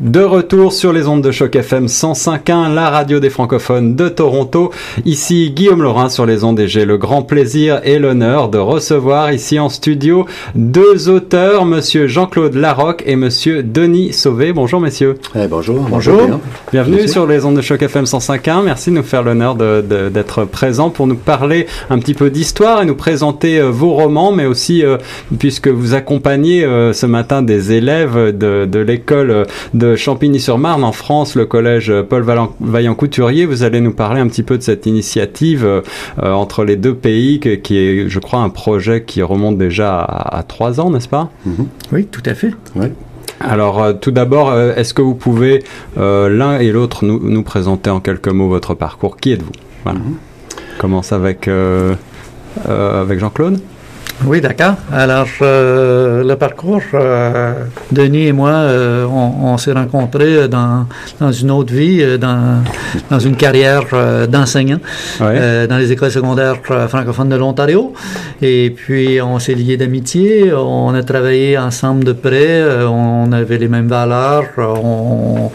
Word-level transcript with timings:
De 0.00 0.20
retour 0.20 0.74
sur 0.74 0.92
les 0.92 1.08
ondes 1.08 1.22
de 1.22 1.30
choc 1.30 1.56
FM 1.56 1.86
105.1, 1.86 2.74
la 2.74 2.90
radio 2.90 3.18
des 3.18 3.30
francophones 3.30 3.96
de 3.96 4.10
Toronto. 4.10 4.70
Ici 5.06 5.50
Guillaume 5.50 5.82
Laurin 5.82 6.10
sur 6.10 6.26
les 6.26 6.44
ondes 6.44 6.60
et 6.60 6.68
j'ai 6.68 6.84
le 6.84 6.98
grand 6.98 7.22
plaisir 7.22 7.80
et 7.82 7.98
l'honneur 7.98 8.50
de 8.50 8.58
recevoir 8.58 9.32
ici 9.32 9.58
en 9.58 9.70
studio 9.70 10.26
deux 10.54 11.08
auteurs, 11.08 11.64
monsieur 11.64 12.08
Jean-Claude 12.08 12.56
Larocque 12.56 13.04
et 13.06 13.16
monsieur 13.16 13.62
Denis 13.62 14.12
Sauvé. 14.12 14.52
Bonjour 14.52 14.82
messieurs. 14.82 15.14
Eh, 15.34 15.48
bonjour. 15.48 15.86
Bonjour. 15.88 16.20
Bienvenue 16.72 17.08
sur 17.08 17.26
les 17.26 17.46
ondes 17.46 17.56
de 17.56 17.62
choc 17.62 17.80
FM 17.80 18.04
105.1. 18.04 18.64
Merci 18.64 18.90
de 18.90 18.96
nous 18.96 19.02
faire 19.02 19.22
l'honneur 19.22 19.54
d'être 19.54 20.44
présent 20.44 20.90
pour 20.90 21.06
nous 21.06 21.16
parler 21.16 21.66
un 21.88 21.98
petit 21.98 22.14
peu 22.14 22.28
d'histoire 22.28 22.82
et 22.82 22.84
nous 22.84 22.96
présenter 22.96 23.60
euh, 23.60 23.70
vos 23.70 23.94
romans, 23.94 24.30
mais 24.30 24.44
aussi 24.44 24.84
euh, 24.84 24.98
puisque 25.38 25.68
vous 25.68 25.94
accompagnez 25.94 26.66
euh, 26.66 26.92
ce 26.92 27.06
matin 27.06 27.40
des 27.40 27.72
élèves 27.72 28.36
de, 28.36 28.66
de 28.66 28.78
l'école 28.78 29.46
de 29.72 29.85
Champigny-sur-Marne, 29.94 30.82
en 30.82 30.92
France, 30.92 31.34
le 31.34 31.46
collège 31.46 31.92
Paul 32.08 32.24
Vaillant-Couturier. 32.60 33.46
Vous 33.46 33.62
allez 33.62 33.80
nous 33.80 33.92
parler 33.92 34.20
un 34.20 34.26
petit 34.26 34.42
peu 34.42 34.58
de 34.58 34.62
cette 34.62 34.86
initiative 34.86 35.64
euh, 35.64 35.82
entre 36.22 36.64
les 36.64 36.76
deux 36.76 36.94
pays, 36.94 37.40
qui 37.40 37.76
est, 37.76 38.08
je 38.08 38.18
crois, 38.18 38.40
un 38.40 38.48
projet 38.48 39.04
qui 39.04 39.22
remonte 39.22 39.58
déjà 39.58 40.00
à, 40.00 40.42
trois 40.42 40.80
ans, 40.80 40.90
n'est-ce 40.90 41.08
pas? 41.08 41.30
Mm-hmm. 41.46 41.66
Oui, 41.92 42.06
tout 42.06 42.22
à 42.26 42.34
fait. 42.34 42.52
Alors, 43.40 43.82
euh, 43.82 43.92
tout 43.92 44.10
d'abord, 44.10 44.50
euh, 44.50 44.74
est-ce 44.74 44.94
que 44.94 45.02
vous 45.02 45.14
pouvez 45.14 45.62
l'un 45.96 46.58
et 46.58 46.72
l'autre 46.72 47.04
nous, 47.04 47.42
présenter 47.42 47.90
en 47.90 48.00
quelques 48.00 48.28
mots 48.28 48.48
votre 48.48 48.74
parcours? 48.74 49.16
Qui 49.16 49.32
êtes-vous? 49.32 49.52
Voilà. 49.84 50.00
Mm-hmm. 50.00 50.78
Commence 50.78 51.12
avec, 51.12 51.48
avec 52.66 53.18
Jean-Claude. 53.18 53.60
Oui, 54.24 54.40
d'accord. 54.40 54.74
Alors, 54.92 55.26
euh, 55.42 56.24
le 56.24 56.36
parcours, 56.36 56.80
euh, 56.94 57.52
Denis 57.92 58.26
et 58.26 58.32
moi, 58.32 58.50
euh, 58.50 59.04
on, 59.04 59.56
s'est 59.58 59.72
rencontrés 59.72 60.48
dans, 60.48 60.86
dans 61.20 61.32
une 61.32 61.50
autre 61.50 61.72
vie, 61.72 62.18
dans, 62.18 62.62
dans 63.10 63.18
une 63.18 63.36
carrière 63.36 63.82
d'enseignant 64.28 64.78
dans 65.20 65.78
les 65.78 65.92
écoles 65.92 66.10
secondaires 66.10 66.56
francophones 66.88 67.28
de 67.28 67.36
l'Ontario. 67.36 67.92
Et 68.40 68.70
puis, 68.74 69.20
on 69.20 69.38
s'est 69.38 69.54
liés 69.54 69.76
d'amitié, 69.76 70.52
on 70.52 70.94
a 70.94 71.02
travaillé 71.02 71.58
ensemble 71.58 72.04
de 72.04 72.12
près, 72.12 72.64
on 72.86 73.30
avait 73.32 73.58
les 73.58 73.68
mêmes 73.68 73.88
valeurs, 73.88 74.44
on, 74.58 75.50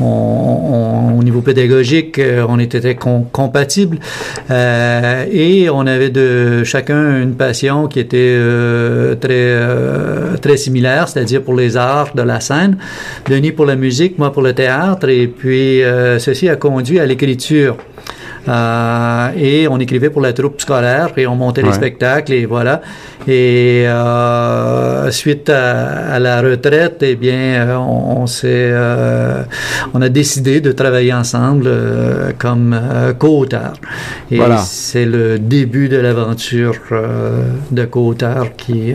au 0.00 1.22
niveau 1.22 1.40
pédagogique, 1.40 2.20
on 2.48 2.58
était 2.58 2.80
très 2.80 2.96
compatibles 2.96 3.98
et 4.50 5.68
on 5.70 5.86
avait 5.86 6.10
de 6.10 6.64
chacun 6.64 7.20
une 7.22 7.34
passion 7.34 7.88
qui 7.88 8.00
était 8.00 8.18
euh, 8.18 9.14
très, 9.14 9.30
euh, 9.32 10.36
très 10.36 10.56
similaire, 10.56 11.08
c'est-à-dire 11.08 11.42
pour 11.42 11.54
les 11.54 11.76
arts 11.76 12.14
de 12.14 12.22
la 12.22 12.40
scène. 12.40 12.78
Denis 13.28 13.52
pour 13.52 13.66
la 13.66 13.76
musique, 13.76 14.18
moi 14.18 14.32
pour 14.32 14.42
le 14.42 14.52
théâtre. 14.52 15.08
Et 15.08 15.26
puis, 15.26 15.82
euh, 15.82 16.18
ceci 16.18 16.48
a 16.48 16.56
conduit 16.56 16.98
à 16.98 17.06
l'écriture. 17.06 17.76
Euh, 18.48 19.28
et 19.36 19.68
on 19.68 19.78
écrivait 19.78 20.10
pour 20.10 20.22
la 20.22 20.32
troupe 20.32 20.60
scolaire 20.60 21.10
et 21.16 21.26
on 21.26 21.36
montait 21.36 21.62
les 21.62 21.72
spectacles 21.72 22.32
et 22.32 22.46
voilà. 22.46 22.80
Et 23.28 23.84
euh, 23.86 25.10
suite 25.10 25.50
à, 25.50 26.18
la 26.18 26.40
retraite, 26.40 27.02
eh 27.02 27.16
bien, 27.16 27.78
on, 27.78 28.26
s'est, 28.26 28.70
euh, 28.72 29.42
on 29.92 30.00
a 30.00 30.08
décidé 30.08 30.60
de 30.60 30.72
travailler 30.72 31.12
ensemble 31.12 31.64
euh, 31.66 32.30
comme 32.38 32.78
co-auteur. 33.18 33.74
Et 34.30 34.36
voilà. 34.36 34.58
c'est 34.58 35.04
le 35.04 35.38
début 35.38 35.88
de 35.88 35.98
l'aventure 35.98 36.74
de 37.70 37.84
co-auteur 37.84 38.56
qui, 38.56 38.94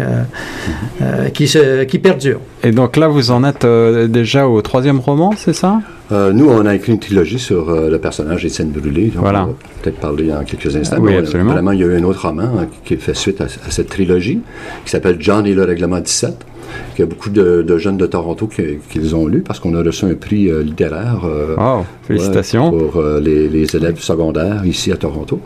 qui, 1.34 1.48
se, 1.48 1.84
qui 1.84 2.00
perdure. 2.00 2.40
Et 2.64 2.72
donc 2.72 2.98
là, 2.98 3.08
vous 3.08 3.32
en 3.32 3.44
êtes 3.44 3.66
déjà 3.66 4.48
au 4.48 4.62
troisième 4.62 5.00
roman, 5.00 5.34
c'est 5.38 5.54
ça? 5.54 5.80
Euh, 6.12 6.32
nous, 6.32 6.48
on 6.50 6.66
a 6.66 6.76
écrit 6.76 6.92
une 6.92 7.00
trilogie 7.00 7.40
sur 7.40 7.70
euh, 7.70 7.90
le 7.90 7.98
personnage 7.98 8.46
Étienne 8.46 8.70
Brûlé. 8.70 9.12
Voilà. 9.44 9.54
Peut-être 9.82 10.00
parler 10.00 10.34
en 10.34 10.44
quelques 10.44 10.76
instants. 10.76 10.98
Oui, 11.00 11.16
absolument. 11.16 11.54
Vraiment, 11.54 11.72
il 11.72 11.80
y 11.80 11.84
a 11.84 11.88
eu 11.88 11.98
un 11.98 12.04
autre 12.04 12.28
roman 12.28 12.44
hein, 12.44 12.68
qui 12.84 12.98
fait 12.98 13.14
suite 13.14 13.42
à, 13.42 13.48
cette 13.48 13.90
trilogie, 13.90 14.40
qui 14.84 14.92
s'appelle 14.92 15.18
John 15.20 15.46
et 15.46 15.54
le 15.54 15.64
règlement 15.64 16.00
17 16.00 16.46
qu'il 16.94 17.06
y 17.06 17.08
a 17.08 17.10
beaucoup 17.10 17.30
de, 17.30 17.78
jeunes 17.78 17.96
de 17.96 18.06
Toronto 18.06 18.48
qui, 18.48 19.00
les 19.00 19.14
ont 19.14 19.28
lus 19.28 19.42
parce 19.42 19.60
qu'on 19.60 19.76
a 19.76 19.84
reçu 19.84 20.06
un 20.06 20.16
prix 20.16 20.50
euh, 20.50 20.62
littéraire. 20.62 21.22
wow, 21.58 21.86
félicitations. 22.06 22.70
pour 22.70 23.02
les, 23.02 23.48
les, 23.48 23.76
élèves 23.76 24.00
secondaires 24.00 24.66
ici 24.66 24.92
à 24.92 24.98
Toronto. 24.98 25.40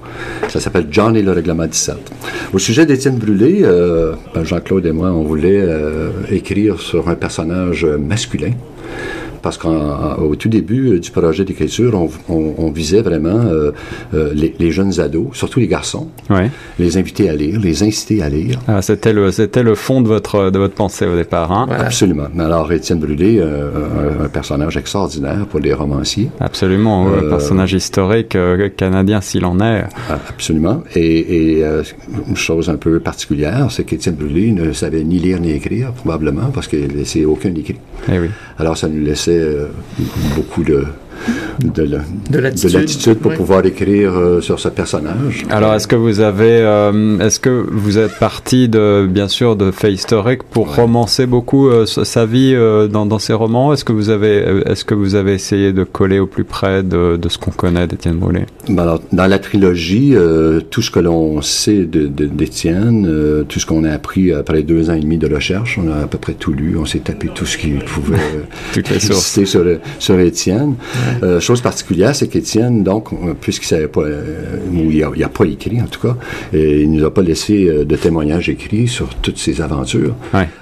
Ça 0.47 0.59
s'appelle 0.59 0.87
John 0.89 1.15
et 1.15 1.21
le 1.21 1.31
règlement 1.31 1.65
17. 1.67 1.97
Au 2.53 2.57
sujet 2.57 2.85
d'Étienne 2.85 3.17
Brûlé, 3.17 3.61
ben, 4.33 4.43
Jean-Claude 4.43 4.85
et 4.85 4.91
moi, 4.91 5.11
on 5.11 5.23
voulait 5.23 5.63
écrire 6.31 6.79
sur 6.79 7.09
un 7.09 7.15
personnage 7.15 7.85
masculin 7.85 8.51
parce 9.41 9.57
qu'au 9.57 10.35
tout 10.35 10.49
début 10.49 10.93
euh, 10.93 10.99
du 10.99 11.11
projet 11.11 11.45
d'écriture, 11.45 12.09
on, 12.29 12.71
visait 12.71 13.01
vraiment 13.01 13.29
euh, 13.29 13.71
euh, 14.13 14.33
les, 14.33 14.71
jeunes 14.71 14.99
ados, 14.99 15.27
surtout 15.33 15.59
les 15.59 15.67
garçons, 15.67 16.07
les 16.77 16.97
inviter 16.97 17.29
à 17.29 17.33
lire, 17.33 17.59
les 17.59 17.83
inciter 17.83 18.21
à 18.21 18.29
lire. 18.29 18.59
Ah, 18.67 18.81
c'était 18.81 19.13
le 19.13 19.31
c'était 19.31 19.63
le 19.63 19.75
fond 19.75 20.01
de 20.01 20.07
votre 20.07 20.51
de 20.51 20.59
votre 20.59 20.75
pensée 20.75 21.05
au 21.05 21.15
départ, 21.15 21.51
hein? 21.51 21.67
Absolument. 21.71 22.27
Alors 22.37 22.71
Étienne 22.71 22.99
Brûlé, 22.99 23.41
un, 23.41 24.27
personnage 24.29 24.77
extraordinaire 24.77 25.45
pour 25.49 25.59
les 25.59 25.73
romanciers. 25.73 26.29
Absolument, 26.39 27.07
un 27.07 27.29
personnage 27.29 27.73
historique 27.73 28.37
canadien 28.77 29.21
s'il 29.21 29.45
en 29.45 29.59
est. 29.59 29.85
Ah, 30.09 30.19
absolument. 30.29 30.83
Et, 30.95 31.63
une 32.27 32.35
chose 32.35 32.69
un 32.69 32.75
peu 32.75 32.99
particulière, 32.99 33.67
c'est 33.71 33.83
qu'Étienne 33.83 34.15
Brûlé 34.15 34.51
ne 34.51 34.71
savait 34.73 35.03
ni 35.03 35.19
lire 35.19 35.39
ni 35.39 35.51
écrire 35.51 35.91
probablement 35.91 36.51
parce 36.53 36.67
qu'il 36.67 36.87
ne 36.87 36.93
laissait 36.93 37.25
aucun 37.25 37.53
écrit. 37.55 37.77
Eh 38.11 38.19
oui. 38.19 38.29
Alors 38.57 38.77
ça 38.77 38.87
nous 38.87 39.03
laissait 39.03 39.28
euh, 39.37 39.67
beaucoup 40.35 40.63
de, 40.63 40.85
de, 41.63 42.39
l'attitude 42.39 43.15
pour 43.15 43.33
pouvoir 43.33 43.65
écrire 43.65 44.15
euh, 44.15 44.41
sur 44.41 44.59
ce 44.59 44.69
personnage. 44.69 45.45
Alors, 45.49 45.73
est-ce 45.73 45.87
que 45.87 45.95
vous 45.95 46.19
avez, 46.19 46.61
euh, 46.61 47.19
est-ce 47.19 47.39
que 47.39 47.65
vous 47.71 47.97
êtes 47.97 48.17
parti 48.17 48.69
de, 48.69 49.07
bien 49.09 49.27
sûr, 49.27 49.55
de 49.55 49.71
faits 49.71 49.93
historiques 49.93 50.43
pour 50.43 50.75
romancer 50.75 51.25
beaucoup 51.25 51.67
euh, 51.67 51.85
sa 51.85 52.25
vie 52.25 52.55
dans, 52.91 53.05
dans, 53.05 53.19
ces 53.19 53.33
romans? 53.33 53.73
Est-ce 53.73 53.83
que 53.83 53.93
vous 53.93 54.09
avez, 54.09 54.61
est-ce 54.65 54.85
que 54.85 54.93
vous 54.93 55.15
avez 55.15 55.33
essayé 55.33 55.73
de 55.73 55.83
coller 55.83 56.19
au 56.19 56.27
plus 56.27 56.43
près 56.43 56.83
de, 56.83 57.17
de 57.17 57.29
ce 57.29 57.37
qu'on 57.37 57.51
connaît 57.51 57.87
d'Étienne 57.87 58.17
Brûlé? 58.17 58.45
Ben 58.69 58.83
alors, 58.83 59.01
Dans 59.11 59.27
la 59.27 59.39
trilogie, 59.39 60.15
tout 60.69 60.81
ce 60.81 60.91
que 60.91 60.99
l'on 60.99 61.41
sait 61.41 61.85
d'Étienne, 61.85 63.45
tout 63.47 63.59
ce 63.59 63.65
qu'on 63.65 63.83
a 63.83 63.91
appris 63.91 64.31
après 64.31 64.63
deux 64.63 64.89
ans 64.89 64.93
et 64.93 64.99
demi 64.99 65.17
de 65.17 65.33
recherche, 65.33 65.79
on 65.83 65.91
a 65.91 66.03
à 66.03 66.07
peu 66.07 66.17
près 66.17 66.33
tout 66.33 66.53
lu, 66.53 66.77
on 66.77 66.85
s'est 66.85 66.99
tapé 66.99 67.29
tout 67.33 67.45
ce 67.45 67.57
qui 67.57 67.69
pouvait 67.69 68.17
exister 68.75 69.45
sur, 69.45 69.65
sur 69.99 70.19
Étienne. 70.19 70.75
Euh, 71.23 71.39
chose 71.39 71.61
particulière, 71.61 72.15
c'est 72.15 72.27
qu'Étienne, 72.27 72.83
donc, 72.83 73.11
euh, 73.13 73.33
puisqu'il 73.39 73.67
savait 73.67 73.87
pas, 73.87 74.01
euh, 74.01 74.57
ou 74.71 74.91
il 74.91 75.05
n'a 75.17 75.29
pas 75.29 75.45
écrit 75.45 75.81
en 75.81 75.85
tout 75.85 76.07
cas, 76.07 76.15
et 76.53 76.81
il 76.81 76.91
nous 76.91 77.05
a 77.05 77.13
pas 77.13 77.21
laissé 77.21 77.85
de 77.85 77.95
témoignages 77.95 78.49
écrits 78.49 78.87
sur 78.87 79.09
toutes 79.15 79.37
ses 79.37 79.61
aventures. 79.61 80.15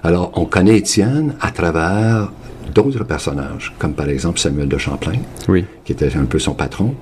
Alors, 0.04 0.32
on 0.36 0.46
connaît 0.46 0.78
Étienne 0.78 1.34
à 1.42 1.52
travers 1.52 2.32
d'autres 2.74 3.04
personnages, 3.04 3.74
comme 3.80 3.94
par 3.94 4.10
exemple 4.10 4.40
Samuel 4.40 4.68
de 4.68 4.78
Champlain, 4.78 5.18
oui. 5.48 5.66
qui 5.84 5.94
était 5.94 6.16
un 6.16 6.26
peu 6.26 6.38
son 6.38 6.54
patron, 6.54 6.94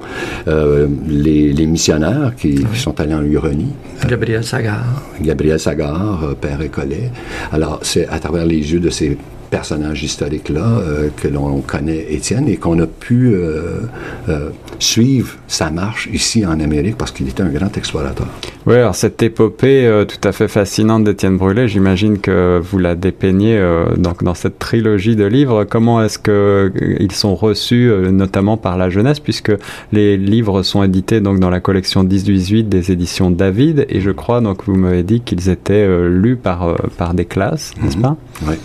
les, 0.48 1.66
missionnaires 1.66 2.34
qui, 2.38 2.66
sont 2.74 3.00
allés 3.00 3.14
en 3.14 3.24
Huronie. 3.24 3.74
Gabriel 4.08 4.44
Sagard. 4.44 5.04
Gabriel 5.22 5.60
Sagard, 5.60 6.36
père 6.40 6.62
écolais. 6.62 7.12
Alors, 7.52 7.80
c'est 7.82 8.08
à 8.08 8.20
travers 8.20 8.46
les 8.46 8.72
yeux 8.72 8.80
de 8.80 8.90
ces 8.90 9.18
personnage 9.56 10.04
historique-là 10.04 10.68
euh, 10.80 11.10
que 11.16 11.30
l'on 11.30 11.62
connaît 11.62 12.08
Étienne 12.10 12.50
et 12.50 12.58
qu'on 12.58 12.78
a 12.80 12.88
pu 12.88 13.34
euh, 13.34 13.84
euh, 14.28 14.50
suivre 14.80 15.38
sa 15.48 15.72
marche 15.72 16.10
ici 16.12 16.46
en 16.46 16.60
Amérique 16.60 16.98
parce 16.98 17.12
qu'il 17.12 17.30
était 17.30 17.42
un 17.42 17.48
grand 17.48 17.78
explorateur. 17.78 18.28
Oui, 18.66 18.76
alors 18.76 18.96
cette 18.96 19.24
épopée 19.24 20.04
tout 20.08 20.28
à 20.28 20.34
fait 20.34 20.50
fascinante 20.50 21.06
d'Étienne 21.06 21.38
Brûlé, 21.38 21.70
j'imagine 21.70 22.18
que 22.18 22.60
vous 22.62 22.80
la 22.80 22.96
dépeignez 22.96 23.62
donc 23.96 24.24
dans 24.24 24.34
cette 24.34 24.58
trilogie 24.58 25.16
de 25.16 25.24
livres. 25.24 25.64
Comment 25.64 26.04
est-ce 26.04 26.18
qu'ils 26.20 27.12
sont 27.12 27.36
reçus, 27.36 27.92
notamment 28.12 28.58
par 28.58 28.76
la 28.76 28.90
jeunesse, 28.90 29.20
puisque 29.20 29.54
les 29.92 30.18
livres 30.18 30.64
sont 30.64 30.82
édités 30.84 31.22
donc 31.22 31.40
dans 31.40 31.52
la 31.52 31.60
collection 31.60 32.04
18 32.04 32.68
des 32.68 32.92
éditions 32.92 33.30
David, 33.30 33.86
et 33.88 34.02
je 34.02 34.12
crois 34.12 34.42
donc 34.42 34.66
vous 34.66 34.76
m'avez 34.76 35.04
dit 35.04 35.22
qu'ils 35.22 35.48
étaient 35.50 35.88
lus 36.10 36.36
par 36.36 36.76
par 36.98 37.14
des 37.14 37.26
classes, 37.26 37.72
n'est-ce 37.82 37.98
mhm. 37.98 38.02
pas? 38.02 38.18
Oui. 38.48 38.56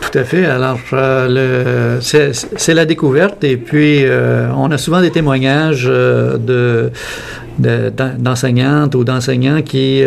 Tout 0.00 0.18
à 0.18 0.24
fait. 0.24 0.46
Alors, 0.46 0.78
euh, 0.92 2.00
c'est 2.00 2.74
la 2.74 2.84
découverte 2.84 3.44
et 3.44 3.56
puis 3.56 4.04
euh, 4.04 4.48
on 4.56 4.70
a 4.70 4.78
souvent 4.78 5.00
des 5.00 5.10
témoignages 5.10 5.86
euh, 5.88 6.38
de 6.38 6.90
d'enseignantes 7.58 8.94
ou 8.94 9.04
d'enseignants 9.04 9.62
qui 9.62 10.02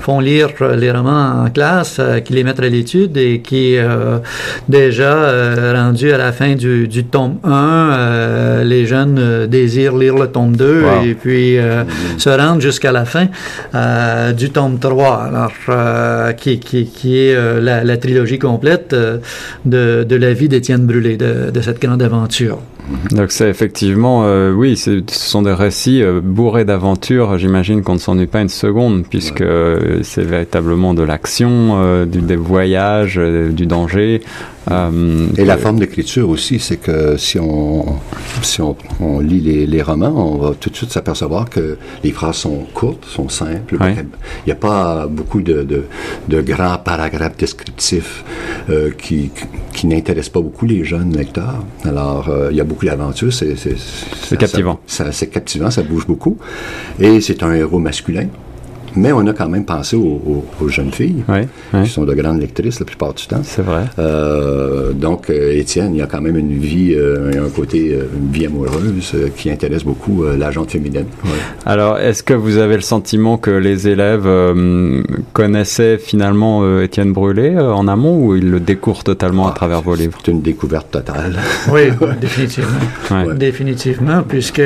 font 0.00 0.20
lire 0.20 0.50
les 0.76 0.90
romans 0.90 1.44
en 1.44 1.50
classe, 1.50 2.00
qui 2.24 2.32
les 2.32 2.44
mettent 2.44 2.60
à 2.60 2.68
l'étude 2.68 3.16
et 3.16 3.40
qui, 3.40 3.76
déjà 4.68 5.72
rendu 5.74 6.12
à 6.12 6.18
la 6.18 6.32
fin 6.32 6.54
du, 6.54 6.88
du 6.88 7.04
tome 7.04 7.36
1, 7.44 8.62
les 8.64 8.86
jeunes 8.86 9.46
désirent 9.46 9.96
lire 9.96 10.16
le 10.16 10.28
tome 10.28 10.56
2 10.56 10.84
et 11.06 11.14
puis 11.14 11.56
se 12.18 12.30
rendre 12.30 12.60
jusqu'à 12.60 12.92
la 12.92 13.04
fin 13.04 13.26
du 14.32 14.50
tome 14.50 14.78
3, 14.78 15.30
alors, 15.30 16.36
qui, 16.36 16.58
qui, 16.58 16.86
qui, 16.86 17.18
est 17.18 17.60
la, 17.60 17.84
la, 17.84 17.96
trilogie 17.96 18.38
complète 18.38 18.94
de, 19.64 20.04
de, 20.04 20.16
la 20.16 20.32
vie 20.32 20.48
d'Étienne 20.48 20.86
Brûlé, 20.86 21.16
de, 21.16 21.50
de 21.50 21.60
cette 21.60 21.80
grande 21.80 22.02
aventure. 22.02 22.58
Donc 23.10 23.32
c'est 23.32 23.48
effectivement, 23.48 24.24
euh, 24.24 24.52
oui, 24.52 24.76
ce 24.76 25.02
sont 25.08 25.42
des 25.42 25.52
récits 25.52 26.02
euh, 26.02 26.20
bourrés 26.22 26.64
d'aventures. 26.64 27.38
J'imagine 27.38 27.82
qu'on 27.82 27.94
ne 27.94 27.98
s'ennuie 27.98 28.26
pas 28.26 28.40
une 28.40 28.48
seconde, 28.48 29.04
puisque 29.08 29.40
euh, 29.40 30.00
c'est 30.02 30.24
véritablement 30.24 30.94
de 30.94 31.02
l'action, 31.02 32.04
du, 32.04 32.20
des 32.20 32.36
voyages, 32.36 33.16
du 33.16 33.66
danger. 33.66 34.22
Et 34.70 35.44
la 35.44 35.56
forme 35.56 35.78
d'écriture 35.78 36.28
aussi, 36.28 36.58
c'est 36.58 36.76
que 36.76 37.16
si 37.16 37.38
on, 37.38 37.84
si 38.42 38.60
on, 38.60 38.76
lit 39.20 39.40
les, 39.40 39.66
les, 39.66 39.82
romans, 39.82 40.14
on 40.14 40.38
va 40.38 40.54
tout 40.54 40.70
de 40.70 40.76
suite 40.76 40.92
s'apercevoir 40.92 41.48
que 41.48 41.78
les 42.02 42.12
phrases 42.12 42.36
sont 42.36 42.66
courtes, 42.74 43.04
sont 43.06 43.28
simples. 43.28 43.76
Il 43.80 44.06
n'y 44.46 44.52
a 44.52 44.56
pas 44.56 45.06
beaucoup 45.06 45.40
de, 45.40 45.62
de, 45.62 45.84
de 46.28 46.40
grands 46.40 46.78
paragraphes 46.78 47.36
descriptifs 47.36 48.24
qui, 48.98 49.30
qui 49.72 49.86
n'intéressent 49.86 50.32
pas 50.32 50.40
beaucoup 50.40 50.66
les 50.66 50.84
jeunes 50.84 51.16
lecteurs. 51.16 51.64
Alors, 51.84 52.30
il 52.50 52.56
y 52.56 52.60
a 52.60 52.64
beaucoup 52.64 52.74
beaucoup 52.74 52.86
d'aventure. 52.86 53.32
C'est 53.32 54.36
captivant. 54.36 54.80
C'est 54.86 55.30
captivant, 55.30 55.70
ça 55.70 55.82
bouge 55.82 56.06
beaucoup. 56.06 56.36
Et 57.00 57.20
c'est 57.20 57.42
un 57.42 57.52
héros 57.52 57.78
masculin. 57.78 58.26
Mais 58.96 59.12
on 59.12 59.26
a 59.26 59.32
quand 59.32 59.48
même 59.48 59.64
pensé 59.64 59.96
aux, 59.96 60.68
jeunes 60.68 60.92
filles, 60.92 61.24
qui 61.84 61.90
sont 61.90 62.04
de 62.04 62.14
grandes 62.14 62.40
lectrices 62.40 62.80
la 62.80 62.86
plupart 62.86 63.14
du 63.14 63.26
temps. 63.26 63.40
C'est 63.42 63.62
vrai. 63.62 63.84
Euh, 63.98 64.92
donc, 64.92 65.30
euh, 65.30 65.58
Étienne, 65.58 65.94
il 65.94 65.98
y 65.98 66.02
a 66.02 66.06
quand 66.06 66.20
même 66.20 66.36
une 66.36 66.56
vie, 66.58 66.94
euh, 66.94 67.44
un 67.44 67.50
côté, 67.50 67.90
une 67.90 68.32
vie 68.32 68.46
amoureuse 68.46 69.14
qui 69.36 69.50
intéresse 69.50 69.84
beaucoup 69.84 70.24
la 70.24 70.50
gente 70.50 70.70
féminine. 70.70 71.06
Alors, 71.66 71.98
est-ce 71.98 72.22
que 72.22 72.34
vous 72.34 72.58
avez 72.58 72.76
le 72.76 72.82
sentiment 72.82 73.36
que 73.36 73.50
les 73.50 73.88
élèves 73.88 74.28
connaissaient 75.32 75.98
finalement 75.98 76.80
Étienne 76.80 77.12
Brûlé 77.12 77.58
en 77.58 77.88
amont 77.88 78.24
ou 78.24 78.36
ils 78.36 78.50
le 78.50 78.60
découvrent 78.60 79.04
totalement 79.04 79.46
à 79.46 79.50
ah, 79.50 79.56
travers 79.56 79.82
vos 79.82 79.94
livres? 79.94 80.18
C'est 80.24 80.30
une 80.30 80.42
découverte 80.42 80.90
totale. 80.90 81.38
Oui, 81.72 81.82
définitivement. 82.20 83.34
Définitivement, 83.34 84.22
puisque 84.22 84.62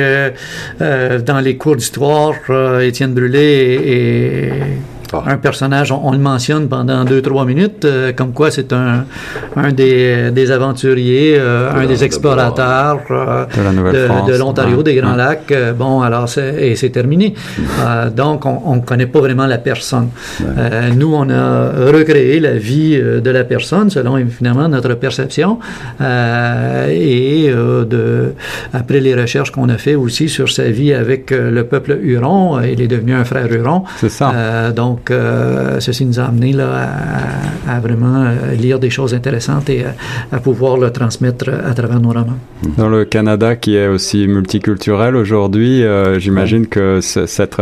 dans 0.79 1.39
les 1.43 1.57
cours 1.57 1.75
d'histoire, 1.75 2.33
Étienne 2.81 3.13
Brûlé 3.13 3.39
est 3.39 4.18
eh, 4.19 4.77
un 5.13 5.37
personnage, 5.37 5.91
on, 5.91 6.11
le 6.11 6.17
mentionne 6.17 6.67
pendant 6.67 7.03
deux, 7.03 7.21
trois 7.21 7.45
minutes, 7.45 7.85
euh, 7.85 8.13
comme 8.13 8.33
quoi 8.33 8.51
c'est 8.51 8.71
un, 8.73 9.05
un 9.55 9.71
des, 9.71 10.31
des 10.31 10.51
aventuriers, 10.51 11.35
euh, 11.37 11.71
un 11.73 11.85
des 11.85 12.03
explorateurs 12.03 12.99
euh, 13.09 13.45
de, 14.27 14.37
l'Ontario, 14.37 14.83
des 14.83 14.95
Grands 14.95 15.15
Lacs. 15.15 15.53
bon, 15.77 16.01
alors, 16.01 16.27
et 16.37 16.75
c'est 16.75 16.89
terminé. 16.89 17.33
donc, 18.15 18.45
on 18.45 18.75
ne 18.75 18.81
connaît 18.81 19.07
pas 19.07 19.19
vraiment 19.19 19.47
la 19.47 19.57
personne. 19.57 20.09
nous, 20.95 21.13
on 21.13 21.29
a 21.29 21.69
recréé 21.91 22.39
la 22.39 22.53
vie 22.53 22.97
de 22.99 23.29
la 23.29 23.43
personne 23.43 23.89
selon, 23.89 24.17
finalement, 24.29 24.67
notre 24.67 24.93
perception. 24.95 25.59
et 25.99 27.51
de, 27.51 28.33
après 28.73 28.99
les 28.99 29.15
recherches 29.15 29.51
qu'on 29.51 29.69
a 29.69 29.77
fait 29.77 29.95
aussi 29.95 30.29
sur 30.29 30.49
sa 30.49 30.69
vie 30.69 30.93
avec 30.93 31.31
le 31.31 31.63
peuple 31.63 31.97
Huron, 32.01 32.59
il 32.61 32.81
est 32.81 32.87
devenu 32.87 33.13
un 33.13 33.23
frère 33.25 33.51
Huron. 33.51 33.83
C'est 33.97 34.09
ça. 34.09 34.71
donc, 34.75 34.98
donc, 34.99 35.11
euh, 35.11 35.79
ceci 35.79 36.05
nous 36.05 36.19
a 36.19 36.23
amené 36.23 36.51
là, 36.51 36.89
à, 37.65 37.79
vraiment 37.79 38.25
euh, 38.25 38.53
lire 38.53 38.79
des 38.79 38.89
choses 38.89 39.13
intéressantes 39.13 39.69
et 39.69 39.85
à, 40.31 40.39
pouvoir 40.39 40.77
le 40.77 40.91
transmettre 40.91 41.49
à 41.49 41.73
travers 41.73 42.01
nos 42.01 42.09
romans. 42.09 42.37
Dans 42.77 42.89
le 42.89 43.05
Canada, 43.05 43.55
qui 43.55 43.77
est 43.77 43.87
aussi 43.87 44.27
multiculturel 44.27 45.15
aujourd'hui, 45.15 45.83
euh, 45.83 46.19
j'imagine 46.19 46.67
que 46.67 46.99
cette, 47.01 47.61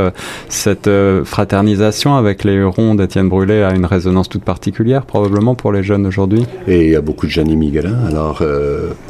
cette 0.50 0.90
fraternisation 1.26 2.16
avec 2.16 2.44
les 2.44 2.54
Hurons 2.54 2.96
d'Étienne 2.96 3.30
Brûlé 3.30 3.62
a 3.62 3.76
une 3.76 3.86
résonance 3.86 4.30
toute 4.30 4.44
particulière, 4.44 5.06
probablement 5.06 5.54
pour 5.54 5.72
les 5.72 5.84
jeunes 5.84 6.08
aujourd'hui. 6.08 6.44
Et 6.68 6.86
il 6.86 6.92
y 6.92 6.96
a 6.96 7.02
beaucoup 7.02 7.28
de 7.28 7.32
jeunes 7.32 7.52
immigrants. 7.52 8.06
Alors, 8.08 8.42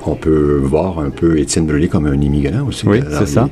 on 0.05 0.15
peut 0.15 0.59
voir 0.61 0.99
un 0.99 1.11
peu 1.11 1.39
Étienne 1.39 1.65
Brûlé 1.65 1.87
comme 1.87 2.07
un 2.07 2.19
immigrant 2.19 2.67
aussi. 2.67 2.85
Oui, 2.85 2.99
c'est 3.09 3.27
ça 3.27 3.47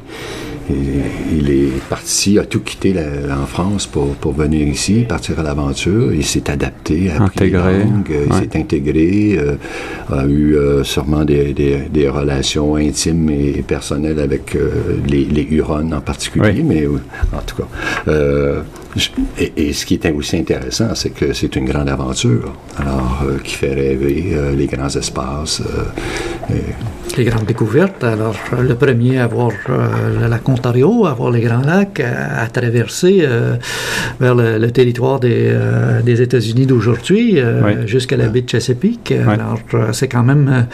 il 0.55 0.55
est 0.70 1.82
parti, 1.90 2.40
a 2.40 2.46
tout 2.46 2.62
quitté 2.62 2.96
en 3.30 3.46
France 3.46 3.88
pour, 3.88 4.16
pour 4.16 4.34
venir 4.34 4.68
ici, 4.68 5.06
partir 5.08 5.40
à 5.40 5.44
l'aventure. 5.44 6.14
Il 6.14 6.26
s'est 6.26 6.50
adapté, 6.50 7.12
a 7.12 7.24
intégré, 7.24 7.86
il 8.10 8.34
s'est 8.34 8.58
intégré, 8.58 9.38
euh, 9.38 9.56
a 10.12 10.26
eu 10.26 10.56
euh, 10.56 10.84
sûrement 10.84 11.26
des, 11.26 11.54
des, 11.54 11.78
des, 11.92 12.10
relations 12.10 12.76
intimes 12.76 13.30
et 13.30 13.64
personnelles 13.64 14.20
avec 14.20 14.56
euh, 14.56 14.72
les, 15.08 15.26
les 15.26 15.48
Hurons 15.50 15.92
en 15.92 16.02
particulier, 16.02 16.64
mais 16.64 16.88
en 16.88 17.42
tout 17.46 17.58
cas. 17.58 18.14
Et, 19.38 19.74
ce 19.74 19.86
qui 19.86 19.96
est 19.96 20.12
aussi 20.12 20.38
intéressant, 20.38 20.96
c'est 20.96 21.10
que 21.10 21.34
c'est 21.34 21.56
une 21.56 21.66
grande 21.66 21.90
aventure, 21.90 22.54
alors 22.78 23.24
qui 23.44 23.56
fait 23.56 23.74
rêver 23.74 24.36
les 24.56 24.68
grands 24.68 24.90
espaces. 24.96 25.62
les 27.18 27.26
grandes 27.26 27.46
découvertes. 27.46 28.04
Alors, 28.04 28.36
le 28.58 28.76
premier 28.76 29.20
à 29.20 29.28
voir 29.28 29.52
la 30.20 30.40
Ontario, 30.56 31.06
avoir 31.06 31.32
les 31.32 31.42
Grands 31.42 31.62
Lacs, 31.62 32.00
à, 32.00 32.48
traverser 32.48 33.20
euh, 33.22 33.56
vers 34.20 34.36
le, 34.36 34.72
territoire 34.72 35.20
des, 35.20 35.50
euh, 35.50 36.02
des 36.02 36.22
États-Unis 36.22 36.66
d'aujourd'hui, 36.66 37.40
euh, 37.40 37.86
jusqu'à 37.86 38.18
la 38.18 38.28
baie 38.28 38.42
de 38.42 38.50
Chesapeake. 38.50 39.14
Alors, 39.28 39.60
c'est 39.92 40.08
quand 40.08 40.24
même 40.24 40.68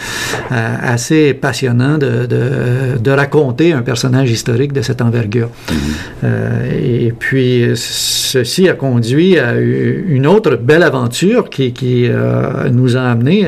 assez 0.49 1.33
passionnant 1.33 1.97
de, 1.97 2.25
de, 2.25 2.97
de, 2.99 3.11
raconter 3.11 3.73
un 3.73 3.81
personnage 3.81 4.29
historique 4.29 4.73
de 4.73 4.81
cette 4.81 5.01
envergure. 5.01 5.49
Mm-hmm. 5.69 7.07
et 7.07 7.13
puis, 7.17 7.75
ceci 8.11 8.69
a 8.69 8.73
conduit 8.73 9.39
à 9.39 9.53
une 9.59 10.27
autre 10.27 10.55
belle 10.55 10.83
aventure 10.83 11.49
qui, 11.49 11.73
qui 11.73 12.07
nous 12.71 12.97
a 12.97 13.01
amené 13.01 13.47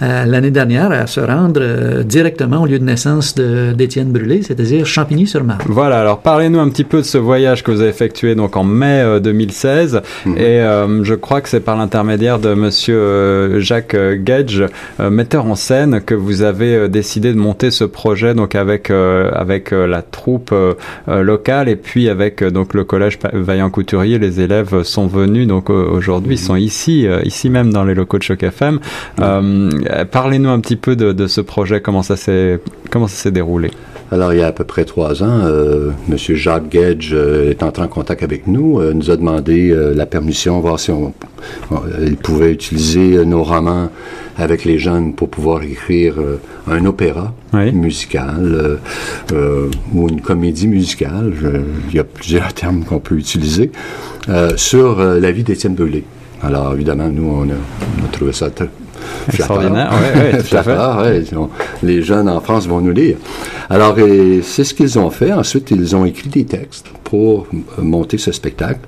l'année 0.00 0.50
dernière 0.50 0.92
à 0.92 1.06
se 1.06 1.20
rendre 1.20 2.02
directement 2.02 2.62
au 2.62 2.66
lieu 2.66 2.78
de 2.78 2.84
naissance 2.84 3.34
d'Étienne 3.34 4.10
Brûlé, 4.10 4.42
c'est-à-dire 4.42 4.84
Champigny 4.86 5.20
voilà, 5.66 6.00
alors 6.00 6.20
parlez-nous 6.20 6.58
un 6.58 6.68
petit 6.68 6.84
peu 6.84 6.98
de 6.98 7.02
ce 7.02 7.18
voyage 7.18 7.62
que 7.62 7.70
vous 7.70 7.80
avez 7.80 7.90
effectué 7.90 8.34
donc 8.34 8.56
en 8.56 8.64
mai 8.64 9.20
2016 9.20 9.96
euh, 9.96 10.00
mhm. 10.26 10.38
et 10.38 10.40
euh, 10.40 11.04
je 11.04 11.14
crois 11.14 11.40
que 11.40 11.48
c'est 11.48 11.60
par 11.60 11.76
l'intermédiaire 11.76 12.38
de 12.38 12.54
monsieur 12.54 12.96
euh, 12.96 13.60
Jacques 13.60 13.96
Gage, 14.24 14.64
metteur 14.98 15.46
en 15.46 15.54
scène, 15.54 16.00
que 16.00 16.14
vous 16.14 16.42
avez 16.42 16.88
décidé 16.88 17.32
de 17.32 17.38
monter 17.38 17.70
ce 17.70 17.84
projet 17.84 18.34
donc 18.34 18.54
avec 18.54 18.90
avec 18.90 19.70
la 19.70 20.02
troupe 20.02 20.54
locale 21.06 21.68
et 21.68 21.76
puis 21.76 22.08
avec 22.08 22.42
donc 22.42 22.74
le 22.74 22.84
collège 22.84 23.18
Vaillant 23.32 23.59
Couturier, 23.68 24.18
les 24.18 24.40
élèves 24.40 24.82
sont 24.84 25.06
venus 25.06 25.46
donc 25.46 25.68
aujourd'hui, 25.68 26.34
ils 26.34 26.38
sont 26.38 26.56
ici 26.56 27.06
ici 27.24 27.50
même 27.50 27.72
dans 27.72 27.84
les 27.84 27.94
locaux 27.94 28.18
de 28.18 28.22
Choc 28.22 28.42
FM. 28.42 28.78
parlez-nous 30.10 30.48
un 30.48 30.60
petit 30.60 30.76
peu 30.76 30.96
de, 30.96 31.12
de 31.12 31.26
ce 31.26 31.40
projet, 31.40 31.80
comment 31.80 32.02
ça 32.02 32.16
s'est 32.16 32.60
comment 32.90 33.08
ça 33.08 33.16
s'est 33.16 33.30
déroulé? 33.30 33.70
Alors, 34.12 34.32
il 34.32 34.40
y 34.40 34.42
a 34.42 34.48
à 34.48 34.52
peu 34.52 34.64
près 34.64 34.84
trois 34.84 35.22
ans, 35.22 35.40
euh, 35.44 35.90
M. 36.10 36.16
Jacques 36.18 36.68
Gage 36.68 37.10
euh, 37.12 37.50
est 37.50 37.62
entré 37.62 37.84
en 37.84 37.88
contact 37.88 38.24
avec 38.24 38.48
nous, 38.48 38.80
euh, 38.80 38.92
nous 38.92 39.08
a 39.12 39.16
demandé 39.16 39.70
euh, 39.70 39.94
la 39.94 40.04
permission, 40.04 40.58
voir 40.58 40.80
si 40.80 40.90
on, 40.90 41.12
il 42.04 42.16
pouvait 42.16 42.50
utiliser 42.50 43.24
nos 43.24 43.44
romans 43.44 43.88
avec 44.40 44.64
les 44.64 44.78
jeunes 44.78 45.14
pour 45.14 45.28
pouvoir 45.28 45.62
écrire 45.62 46.14
un 46.66 46.84
opéra 46.86 47.34
musical 47.72 48.78
ou 49.94 50.08
une 50.08 50.20
comédie 50.20 50.68
musicale. 50.68 51.32
il 51.88 51.94
y 51.94 51.98
a 51.98 52.04
plusieurs 52.04 52.52
termes 52.54 52.84
qu'on 52.84 53.00
peut 53.00 53.16
utiliser 53.16 53.70
sur 54.56 54.98
la 54.98 55.30
vie 55.32 55.42
d'Étienne 55.42 55.74
Belay. 55.74 56.04
Alors, 56.42 56.72
évidemment, 56.72 57.08
nous, 57.08 57.28
on 57.28 57.44
a, 57.50 57.54
on 57.54 58.04
a 58.06 58.08
trouvé 58.10 58.32
ça 58.32 58.50
très, 58.50 58.68
Extraordinaire, 59.28 59.90
oui, 59.92 60.38
tout 60.48 60.56
à 60.56 60.62
fait. 61.02 61.24
les 61.82 62.02
jeunes 62.02 62.28
en 62.28 62.40
France 62.40 62.66
vont 62.66 62.80
nous 62.80 62.92
lire. 62.92 63.16
Alors, 63.68 63.96
c'est 64.42 64.64
ce 64.64 64.74
qu'ils 64.74 64.98
ont 64.98 65.10
fait. 65.10 65.32
Ensuite, 65.32 65.70
ils 65.70 65.94
ont 65.94 66.04
écrit 66.04 66.28
des 66.28 66.44
textes 66.44 66.86
pour 67.04 67.46
monter 67.78 68.18
ce 68.18 68.32
spectacle. 68.32 68.80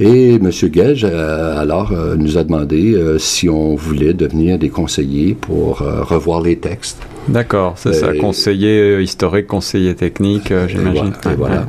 Et 0.00 0.34
M. 0.36 0.50
Gage, 0.64 1.04
euh, 1.04 1.60
alors, 1.60 1.92
euh, 1.92 2.16
nous 2.16 2.38
a 2.38 2.44
demandé 2.44 2.94
euh, 2.94 3.18
si 3.18 3.50
on 3.50 3.74
voulait 3.74 4.14
devenir 4.14 4.58
des 4.58 4.70
conseillers 4.70 5.34
pour 5.34 5.78
revoir 5.78 6.40
les 6.40 6.56
textes. 6.56 6.98
D'accord, 7.28 7.74
c'est 7.76 7.92
ça, 7.92 8.14
conseiller 8.14 9.02
historique, 9.02 9.46
conseiller 9.46 9.94
technique, 9.94 10.52
j'imagine. 10.68 11.12
voilà, 11.36 11.68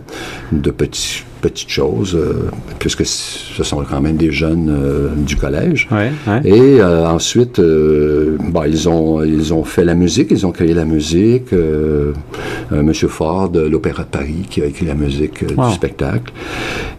de 0.52 0.72
petits 0.72 1.25
petites 1.48 1.70
choses, 1.70 2.18
puisque 2.80 3.06
ce 3.06 3.64
sont 3.64 3.84
quand 3.90 4.02
même 4.02 4.18
des 4.18 4.32
jeunes 4.32 4.74
du 5.18 5.36
collège. 5.36 5.88
Ouais, 5.92 6.12
Et 6.44 6.82
ensuite, 6.82 7.62
bah, 8.52 8.68
ils, 8.68 8.90
ont, 8.90 9.24
ils 9.24 9.54
ont 9.54 9.64
fait 9.64 9.86
la 9.86 9.96
musique, 9.96 10.30
ils 10.32 10.46
ont 10.46 10.52
créé 10.52 10.74
la 10.74 10.86
musique. 10.86 11.54
Monsieur 12.72 13.08
Ford 13.08 13.50
de 13.50 13.62
l'Opéra 13.62 14.04
de 14.04 14.08
Paris 14.08 14.46
qui 14.50 14.62
a 14.62 14.66
écrit 14.66 14.86
la 14.86 14.96
musique 14.96 15.46
du 15.46 15.74
spectacle. 15.74 16.34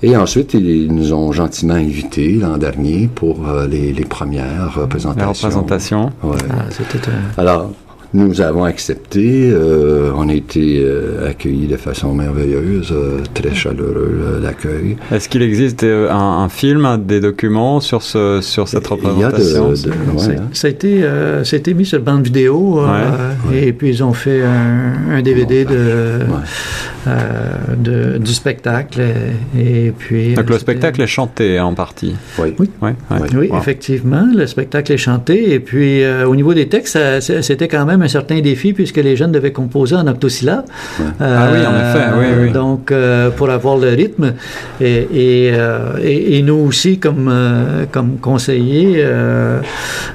Et 0.03 0.17
ensuite, 0.17 0.55
ils 0.55 0.93
nous 0.93 1.13
ont 1.13 1.33
gentiment 1.33 1.75
invités 1.75 2.35
l'an 2.35 2.59
dernier 2.59 3.09
pour 3.13 3.41
les, 3.69 3.93
les, 3.93 4.05
premières 4.05 4.75
représentations. 4.75 5.49
Les 5.49 5.55
représentations. 5.55 6.13
Ouais. 6.23 6.37
Ah, 6.51 7.41
Alors, 7.41 7.73
nous 8.17 8.41
avons 8.41 8.65
accepté, 8.65 9.51
euh, 9.53 10.11
on 10.17 10.29
a 10.29 10.35
été 10.35 10.81
euh, 10.83 11.29
accueillis 11.29 11.67
de 11.67 11.77
façon 11.77 12.15
merveilleuse, 12.15 12.91
euh, 12.91 13.21
très 13.35 13.55
chaleureux 13.55 14.41
l'accueil. 14.43 14.97
Est-ce 15.13 15.29
qu'il 15.29 15.43
existe 15.43 15.85
un, 15.85 16.49
film, 16.49 16.99
des 17.07 17.21
documents 17.21 17.81
sur, 17.81 18.03
ce, 18.03 18.41
sur 18.41 18.69
cette 18.69 18.87
représentation 18.87 19.75
ça, 20.53 20.69
a 20.69 20.71
été, 20.71 21.03
ça 21.45 21.57
a 21.57 21.59
été 21.59 21.75
mis 21.75 21.85
sur 21.85 22.01
bande 22.01 22.25
vidéo 22.25 22.81
et 23.53 23.73
puis 23.73 23.91
ils 23.91 24.03
ont 24.03 24.13
fait 24.13 24.43
un, 24.43 25.21
DVD 25.23 25.65
de, 25.65 26.21
de, 27.07 28.19
du 28.19 28.35
spectacle. 28.35 29.03
Et, 29.59 29.93
puis, 29.97 30.35
Donc 30.35 30.51
le 30.51 30.59
spectacle 30.59 31.01
est 31.03 31.07
chanté 31.07 31.61
en 31.61 31.75
partie. 31.75 32.15
Oui, 32.39 32.55
oui, 32.59 32.69
oui, 33.35 33.51
effectivement, 33.57 34.27
le 34.35 34.47
spectacle 34.47 34.93
est 34.93 34.97
chanté 34.99 35.53
et 35.53 35.61
puis 35.61 36.03
au 36.07 36.35
niveau 36.35 36.55
des 36.55 36.69
textes, 36.69 36.99
c'était 37.21 37.69
quand 37.69 37.87
même 37.87 38.03
un 38.03 38.09
certain 38.09 38.41
défi 38.41 38.73
puisque 38.73 38.97
les 38.97 39.17
jeunes 39.17 39.33
devaient 39.33 39.53
composer 39.53 39.97
en 39.97 40.07
octosyllabes. 40.07 40.65
ah 41.21 41.49
oui, 41.53 41.59
en 41.67 41.75
effet, 41.75 42.07
oui, 42.19 42.27
oui. 42.43 42.53
Donc, 42.53 42.91
euh, 42.91 43.31
pour 43.31 43.51
avoir 43.51 43.77
le 43.77 43.89
rythme. 43.89 44.35
Et, 44.81 45.07
et, 45.13 45.51
euh, 45.53 45.97
et, 46.03 46.43
nous 46.43 46.55
aussi, 46.55 46.99
comme, 46.99 47.29
euh, 47.31 47.85
comme 47.91 48.19
conseillers, 48.19 49.05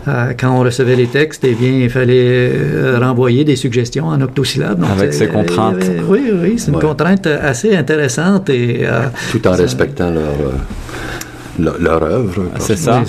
quand 0.05 0.51
on 0.51 0.61
recevait 0.61 0.95
les 0.95 1.07
textes, 1.07 1.43
eh 1.43 1.53
bien, 1.53 1.71
il 1.71 1.89
fallait 1.89 2.51
renvoyer 2.99 3.43
des 3.43 3.55
suggestions 3.55 4.07
en 4.07 4.19
octosyllabes. 4.21 4.83
Avec 4.97 5.13
ces 5.13 5.27
contraintes. 5.27 5.83
oui, 6.07 6.21
oui, 6.33 6.53
c'est 6.57 6.71
une 6.71 6.79
contrainte 6.81 7.27
assez 7.27 7.75
intéressante. 7.75 8.49
Et, 8.49 8.85
Tout 9.31 9.47
en 9.47 9.51
respectant 9.53 10.09
leur 10.09 10.53
leur 11.59 12.03
œuvre. 12.03 12.43
C'est 12.59 12.77
ça. 12.77 13.01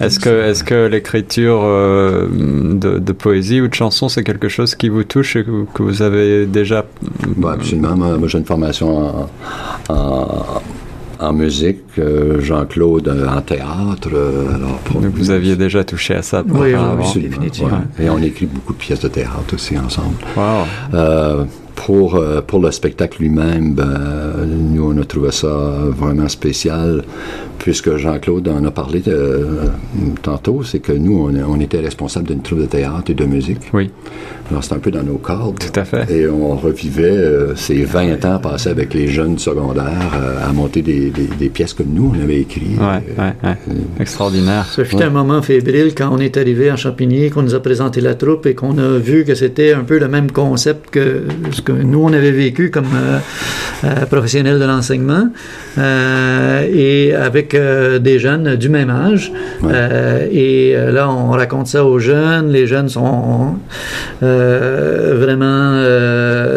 Est-ce 0.00 0.18
que, 0.18 0.50
est 0.50 0.64
que 0.64 0.86
l'écriture 0.86 1.60
euh, 1.62 2.26
de, 2.30 3.12
poésie 3.12 3.60
ou 3.60 3.68
de 3.68 3.74
chanson, 3.74 4.08
c'est 4.08 4.24
quelque 4.24 4.48
chose 4.48 4.74
qui 4.74 4.88
vous 4.88 5.04
touche 5.04 5.36
et 5.36 5.44
que, 5.44 5.82
vous 5.82 6.02
avez 6.02 6.46
déjà 6.46 6.84
Absolument. 7.44 7.96
Moi, 7.96 8.28
j'ai 8.28 8.38
une 8.38 8.44
formation 8.44 9.28
en, 9.88 11.32
musique, 11.34 11.82
euh, 11.98 12.40
Jean-Claude 12.40 13.08
euh, 13.08 13.28
en 13.28 13.42
théâtre. 13.42 14.08
alors 14.08 14.80
Donc 14.94 15.12
vous 15.14 15.30
aviez 15.30 15.54
déjà 15.54 15.84
touché 15.84 16.14
à 16.14 16.22
ça 16.22 16.42
Oui, 16.48 16.72
oui 16.74 17.22
définitivement. 17.22 17.82
Et 18.00 18.08
on 18.08 18.18
écrit 18.18 18.46
beaucoup 18.46 18.72
de 18.72 18.78
pièces 18.78 19.00
de 19.00 19.08
théâtre 19.08 19.54
aussi 19.54 19.76
ensemble. 19.76 20.16
Wow 20.34 21.46
pour, 21.86 22.16
euh, 22.16 22.42
pour 22.42 22.60
le 22.60 22.70
spectacle 22.70 23.22
lui-même, 23.22 23.72
ben, 23.72 24.46
nous, 24.46 24.92
on 24.92 25.00
a 25.00 25.04
trouvé 25.04 25.30
ça 25.30 25.48
vraiment 25.88 26.28
spécial, 26.28 27.02
puisque 27.58 27.96
Jean-Claude 27.96 28.48
en 28.48 28.64
a 28.64 28.70
parlé 28.70 29.02
euh, 29.08 29.66
tantôt, 30.22 30.62
c'est 30.62 30.80
que 30.80 30.92
nous, 30.92 31.18
on, 31.18 31.34
on 31.34 31.58
était 31.58 31.80
responsable 31.80 32.28
d'une 32.28 32.42
troupe 32.42 32.60
de 32.60 32.66
théâtre 32.66 33.10
et 33.10 33.14
de 33.14 33.24
musique. 33.24 33.70
Oui. 33.72 33.90
C'était 34.60 34.74
un 34.74 34.78
peu 34.78 34.90
dans 34.90 35.02
nos 35.02 35.18
cadres. 35.18 35.54
Tout 35.58 35.78
à 35.78 35.84
fait. 35.84 36.10
Et 36.10 36.28
on 36.28 36.56
revivait 36.56 37.04
euh, 37.04 37.56
ces 37.56 37.84
20 37.84 38.24
ans 38.24 38.38
passés 38.38 38.70
avec 38.70 38.94
les 38.94 39.08
jeunes 39.08 39.38
secondaires 39.38 39.90
à 40.42 40.52
monter 40.52 40.82
des, 40.82 41.10
des, 41.10 41.48
pièces 41.48 41.74
comme 41.74 41.92
nous, 41.92 42.12
on 42.14 42.22
avait 42.22 42.40
écrit. 42.40 42.76
Oui, 42.78 43.14
ouais, 43.18 43.56
Extraordinaire. 43.98 44.66
Ce 44.66 44.84
fut 44.84 45.02
un 45.02 45.10
moment 45.10 45.42
fébrile 45.42 45.94
quand 45.94 46.10
on 46.12 46.18
est 46.18 46.36
arrivé 46.36 46.70
en 46.70 46.76
Champigny, 46.76 47.30
qu'on 47.30 47.42
nous 47.42 47.54
a 47.54 47.60
présenté 47.60 48.00
la 48.00 48.14
troupe 48.14 48.46
et 48.46 48.54
qu'on 48.54 48.78
a 48.78 48.98
vu 48.98 49.24
que 49.24 49.34
c'était 49.34 49.72
un 49.72 49.84
peu 49.84 49.98
le 49.98 50.08
même 50.08 50.30
concept 50.30 50.90
que 50.90 51.24
ce 51.52 51.62
que 51.62 51.72
nous, 51.72 52.02
on 52.02 52.12
avait 52.12 52.30
vécu 52.30 52.70
comme 52.70 52.84
euh, 52.94 53.18
euh, 53.84 54.06
professionnels 54.06 54.58
de 54.58 54.64
l'enseignement 54.64 55.28
euh, 55.78 56.66
et 56.72 57.14
avec 57.14 57.56
des 58.00 58.18
jeunes 58.18 58.56
du 58.56 58.68
même 58.68 58.90
âge. 58.90 59.32
et 60.30 60.74
là, 60.76 61.10
on 61.10 61.30
raconte 61.30 61.66
ça 61.66 61.84
aux 61.84 61.98
jeunes. 61.98 62.50
Les 62.50 62.66
jeunes 62.66 62.88
sont 62.88 63.56
vraiment 65.14 65.82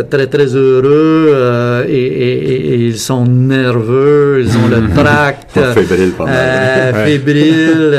très, 0.09 0.27
très 0.27 0.47
heureux 0.55 1.85
et, 1.87 2.85
ils 2.85 2.97
sont 2.99 3.25
nerveux, 3.25 4.43
ils 4.45 4.57
ont 4.57 4.67
le 4.67 4.93
tract. 4.95 5.59
fébrile, 5.73 6.13
fébrile. 7.05 7.97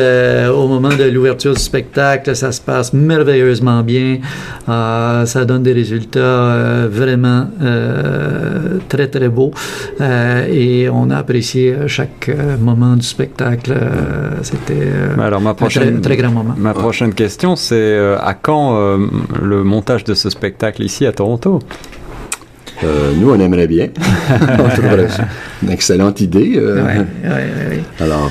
au 0.55 0.69
moment 0.69 0.91
de 0.91 1.05
l'ouverture 1.05 1.55
du 1.55 1.61
spectacle, 1.61 2.35
ça 2.37 2.53
se 2.53 2.61
passe 2.61 2.93
merveilleusement 2.93 3.83
bien. 3.83 4.19
ça 4.67 5.45
donne 5.47 5.63
des 5.63 5.73
résultats 5.73 6.87
vraiment 6.89 7.49
euh, 7.63 8.79
très, 8.89 9.09
très 9.09 9.29
beau. 9.29 9.53
Euh, 10.01 10.47
et 10.51 10.89
on 10.89 11.11
a 11.11 11.17
apprécié 11.17 11.75
chaque 11.87 12.29
euh, 12.29 12.57
moment 12.59 12.97
du 12.97 13.07
spectacle. 13.07 13.75
C'était 14.43 14.89
alors, 15.19 15.41
ma 15.41 15.55
prochaine, 15.55 15.97
un 15.97 16.01
très, 16.01 16.17
grand 16.17 16.31
moment. 16.31 16.55
Ma 16.57 16.75
prochaine 16.75 17.15
question, 17.15 17.57
c'est 17.57 17.99
à 18.21 18.35
quand 18.35 18.99
le 19.43 19.65
montage 19.75 20.05
de 20.05 20.15
ce 20.15 20.31
spectacle 20.31 20.83
ici 20.83 21.07
à 21.07 21.13
Toronto? 21.13 21.59
nous, 23.19 23.31
on 23.31 23.41
aimerait 23.41 23.67
bien. 23.67 23.89
on 24.59 24.69
trouverait 24.69 25.09
une 25.63 25.71
excellente 25.71 26.21
idée. 26.21 26.61
Alors, 27.99 28.31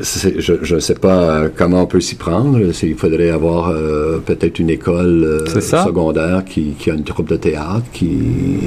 je 0.00 0.74
ne 0.74 0.80
sais 0.80 0.94
pas 0.94 1.48
comment 1.54 1.82
on 1.82 1.86
peut 1.86 2.00
s'y 2.00 2.14
prendre. 2.14 2.58
Il 2.82 2.94
faudrait 2.94 3.30
avoir 3.30 3.68
euh, 3.68 4.18
peut-être 4.24 4.58
une 4.58 4.70
école 4.70 5.24
euh, 5.24 5.60
secondaire 5.60 6.44
qui, 6.44 6.74
a 6.90 6.94
une 6.94 7.04
troupe 7.04 7.28
de 7.28 7.36
théâtre 7.36 7.84
qui, 7.92 8.18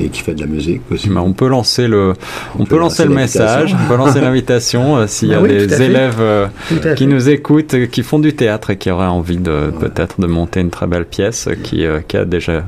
et 0.04 0.10
qui 0.10 0.22
fait 0.22 0.34
de 0.34 0.42
la 0.42 0.48
musique 0.48 0.82
aussi. 0.92 1.10
Mais 1.10 1.20
on 1.20 1.34
peut 1.34 1.48
lancer 1.48 1.88
le, 1.88 2.14
on, 2.58 2.66
peut, 2.66 2.78
lancer, 2.78 3.06
le 3.06 3.14
message, 3.14 3.76
on 3.76 3.88
peut 3.88 3.98
lancer 3.98 4.22
l'invitation 4.22 4.98
euh, 4.98 5.08
s'il 5.08 5.30
y 5.30 5.34
a 5.34 5.40
ben 5.40 5.48
des 5.48 5.82
élèves 5.82 6.50
qui 6.96 7.08
nous 7.08 7.30
écoutent, 7.30 7.88
qui 7.90 8.04
font 8.04 8.20
du 8.20 8.34
théâtre 8.34 8.72
et 8.72 8.78
qui 8.78 8.92
auraient 8.92 9.06
envie 9.06 9.38
de 9.38 9.72
peut-être 9.80 10.20
de 10.20 10.28
monter 10.28 10.60
une 10.60 10.70
très 10.70 10.88
belle 10.88 11.06
pièce 11.06 11.50
qui, 11.64 11.86
qui 12.08 12.18
a 12.18 12.26
déjà 12.26 12.64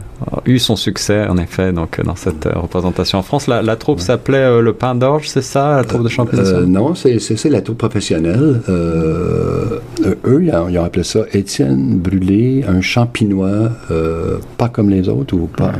eu 0.45 0.59
son 0.59 0.75
succès 0.75 1.27
en 1.27 1.37
effet 1.37 1.73
donc 1.73 2.01
dans 2.01 2.15
cette 2.15 2.47
représentation 2.53 3.19
en 3.19 3.23
France. 3.23 3.47
La, 3.47 3.75
troupe 3.75 3.99
s'appelait 3.99 4.61
le 4.61 4.73
Pain 4.73 4.95
d'Orge, 4.95 5.29
c'est 5.29 5.41
ça, 5.41 5.77
la 5.77 5.83
troupe 5.83 6.03
de 6.03 6.09
Champigny 6.09 6.43
Non, 6.67 6.93
c'est 6.95 7.49
la 7.49 7.61
troupe 7.63 7.77
professionnels, 7.77 8.61
euh, 8.69 9.79
eux, 10.25 10.43
ils 10.43 10.77
ont, 10.77 10.83
appelé 10.83 11.03
ça 11.03 11.21
Étienne 11.33 11.97
Brûlé, 11.97 12.63
un 12.67 12.81
champinois 12.81 13.69
euh, 13.91 14.37
pas 14.57 14.69
comme 14.69 14.89
les 14.89 15.09
autres 15.09 15.35
ou 15.35 15.47
pas? 15.47 15.71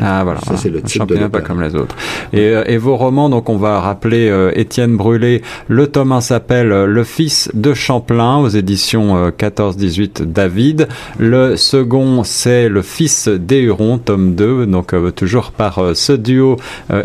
Ah 0.00 0.24
voilà, 0.24 0.40
ça 0.40 0.56
c'est 0.56 0.70
le 0.70 0.82
type 0.82 1.02
champinois 1.02 1.28
pas 1.28 1.40
comme 1.40 1.62
les 1.62 1.74
autres. 1.74 1.96
Et, 2.32 2.40
euh, 2.40 2.64
et, 2.66 2.76
vos 2.76 2.96
romans, 2.96 3.28
donc 3.28 3.48
on 3.48 3.56
va 3.56 3.80
rappeler 3.80 4.32
Étienne 4.54 4.96
Brûlé. 4.96 5.42
Le 5.68 5.86
tome 5.86 6.12
1 6.12 6.20
s'appelle 6.20 6.68
Le 6.68 7.04
Fils 7.04 7.50
de 7.54 7.74
Champlain 7.74 8.38
aux 8.38 8.48
éditions 8.48 9.30
14-18 9.30 10.22
David. 10.24 10.88
Le 11.18 11.56
second 11.56 12.24
c'est 12.24 12.68
Le 12.68 12.82
Fils 12.82 13.28
des 13.28 13.60
Hurons, 13.60 13.98
tome 13.98 14.34
2, 14.34 14.66
donc 14.66 14.94
toujours 15.14 15.52
par 15.52 15.80
ce 15.94 16.12
duo 16.12 16.56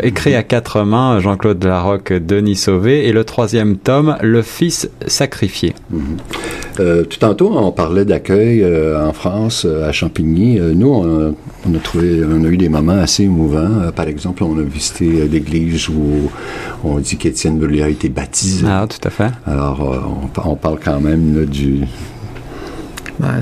écrit 0.02 0.34
à 0.34 0.42
quatre 0.42 0.82
mains, 0.82 1.20
Jean-Claude 1.20 1.62
Larocque, 1.64 2.12
Denis 2.12 2.56
Sauvé. 2.56 3.06
Et 3.06 3.12
le 3.12 3.24
troisième 3.24 3.76
tome, 3.76 4.16
Le 4.22 4.42
Fils 4.42 4.90
sacrifié. 5.06 5.74
Mhm. 5.90 6.16
Euh, 6.80 7.04
tout 7.04 7.18
tantôt, 7.18 7.56
on 7.56 7.70
parlait 7.72 8.04
d'accueil 8.04 8.62
euh, 8.62 9.06
en 9.06 9.12
France, 9.12 9.64
euh, 9.64 9.88
à 9.88 9.92
Champigny. 9.92 10.58
nous, 10.58 10.88
on 10.88 11.74
a, 11.74 11.78
trouvé, 11.78 12.22
on 12.24 12.44
a 12.44 12.48
eu 12.48 12.56
des 12.56 12.68
moments 12.68 12.92
assez 12.92 13.24
émouvants. 13.24 13.90
par 13.94 14.08
exemple, 14.08 14.42
on 14.44 14.58
a 14.58 14.62
visité 14.62 15.28
l'église 15.28 15.88
où 15.88 16.30
on 16.82 16.98
dit 16.98 17.16
qu'Étienne 17.16 17.58
Brûlé 17.58 17.82
a 17.82 17.88
été 17.88 18.08
baptisé. 18.08 18.66
Ah, 18.68 18.86
tout 18.88 19.06
à 19.06 19.10
fait. 19.10 19.30
Alors, 19.46 20.26
on, 20.44 20.56
parle 20.56 20.78
quand 20.82 21.00
même 21.00 21.44
du, 21.46 21.84
ben, 23.20 23.38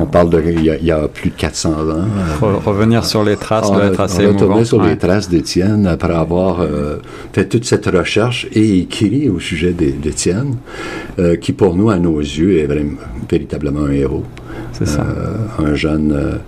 on 0.00 0.06
parle 0.06 0.30
de 0.30 0.42
il 0.46 0.84
y, 0.84 0.90
a, 0.90 1.06
plus 1.06 1.30
de 1.30 1.36
400 1.36 1.70
ans. 1.70 2.04
revenir 2.64 3.04
sur 3.04 3.22
les 3.22 3.36
traces 3.36 3.70
doit 3.70 3.84
être 3.84 4.00
assez 4.00 4.22
émouvant. 4.22 4.38
Retourner 4.38 4.64
sur 4.64 4.82
les 4.82 4.98
traces 4.98 5.28
d'Étienne 5.28 5.86
après 5.86 6.14
avoir 6.14 6.60
euh, 6.60 6.96
fait 7.32 7.44
toute 7.44 7.64
cette 7.64 7.86
recherche 7.86 8.48
et 8.52 8.80
écrit 8.80 9.28
au 9.28 9.38
sujet 9.38 9.72
d'Étienne, 9.72 10.56
euh, 11.20 11.36
qui 11.36 11.52
pour 11.52 11.76
nous, 11.76 11.88
à 11.88 11.98
nos 11.98 12.18
yeux, 12.18 12.58
est 12.58 12.66
vraiment, 12.66 12.98
véritablement 13.30 13.84
un 13.84 13.92
héros. 13.92 14.24
C'est 14.72 14.88
ça. 14.88 15.02
Euh, 15.02 15.64
un 15.64 15.74
jeune. 15.74 16.40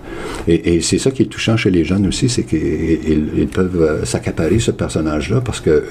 et, 0.47 0.81
c'est 0.81 0.97
ça 0.97 1.11
qui 1.11 1.23
est 1.23 1.27
touchant 1.27 1.55
chez 1.55 1.71
les 1.71 1.85
jeunes 1.85 2.07
aussi, 2.07 2.27
c'est 2.27 2.43
qu'ils 2.43 3.47
peuvent 3.53 4.03
s'accaparer 4.03 4.59
ce 4.59 4.71
personnage-là 4.71 5.41
parce 5.41 5.61
que 5.61 5.85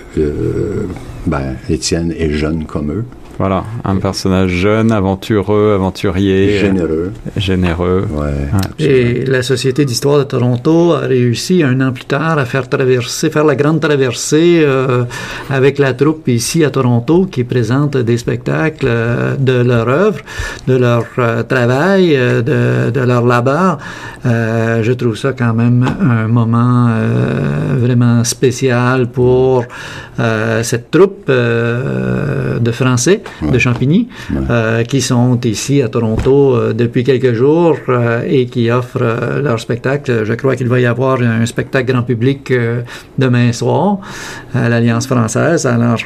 ben, 1.27 1.57
Étienne 1.71 2.13
est 2.17 2.31
jeune 2.31 2.65
comme 2.67 2.93
eux. 2.93 3.05
Voilà, 3.38 3.62
un 3.85 3.99
personnage 3.99 4.50
jeune, 4.50 4.90
aventureux, 4.90 5.73
aventurier. 5.73 6.59
Généreux. 6.59 7.12
Généreux. 7.37 8.04
Ouais, 8.11 8.85
Et 8.85 9.25
la 9.26 9.42
Société 9.42 9.85
d'histoire 9.85 10.18
de 10.18 10.25
Toronto 10.25 10.95
a 10.95 11.07
réussi 11.07 11.62
un 11.62 11.80
an 11.80 11.92
plus 11.92 12.07
tard 12.07 12.38
à 12.38 12.45
faire 12.45 12.68
traverser, 12.68 13.30
faire 13.30 13.45
la 13.45 13.54
grande 13.54 13.80
traversée 13.80 14.62
euh, 14.64 15.04
avec 15.50 15.78
la 15.78 15.95
troupe 15.95 16.26
ici 16.26 16.64
à 16.64 16.71
Toronto 16.71 17.26
qui 17.26 17.45
présente 17.45 17.97
des 17.97 18.18
spectacles 18.18 18.87
euh, 18.88 19.37
de 19.37 19.62
leur 19.62 19.88
œuvre, 19.88 20.18
de 20.66 20.75
leur 20.75 21.04
euh, 21.18 21.45
travail, 21.45 22.16
de, 22.16 22.90
de, 22.90 23.00
leur 23.00 23.25
labeur. 23.25 23.78
je 24.25 24.92
trouve 24.95 25.16
ça 25.16 25.33
quand 25.33 25.54
même 25.54 25.87
un 26.00 26.26
moment 26.26 26.90
vraiment 27.76 28.25
spécial 28.25 29.07
pour 29.07 29.64
cette 30.62 30.90
troupe 30.90 31.28
de 31.28 32.73
Français 32.73 33.23
de 33.43 33.59
Champigny, 33.59 34.09
euh, 34.51 34.85
qui 34.85 35.01
sont 35.01 35.39
ici 35.45 35.83
à 35.83 35.89
Toronto 35.89 36.55
euh, 36.55 36.73
depuis 36.73 37.05
quelques 37.05 37.33
jours 37.33 37.77
euh, 37.89 38.23
et 38.27 38.47
qui 38.47 38.71
offrent 38.71 39.41
leur 39.43 39.61
spectacle. 39.61 40.25
Je 40.25 40.35
crois 40.35 40.57
qu'il 40.57 40.69
va 40.69 40.81
y 40.81 40.87
avoir 40.87 41.21
un 41.21 41.47
spectacle 41.47 41.93
grand 41.93 42.03
public 42.03 42.53
demain 43.19 43.53
soir 43.53 43.99
à 44.55 44.69
l'Alliance 44.69 45.07
française. 45.07 45.67
Alors, 45.67 45.99